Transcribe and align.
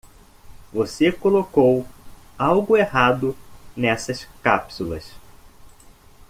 Você 0.73 1.11
colocou 1.11 1.85
algo 2.35 2.75
errado 2.75 3.37
nessas 3.77 4.27
cápsulas. 4.41 5.11